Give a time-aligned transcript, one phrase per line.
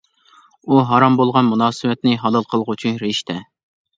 [0.69, 3.39] ئۇ ھارام بولغان مۇناسىۋەتنى ھالال قىلغۇچى رىشتە.